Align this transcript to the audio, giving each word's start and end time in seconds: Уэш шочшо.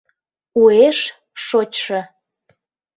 Уэш 0.61 0.99
шочшо. 1.45 1.99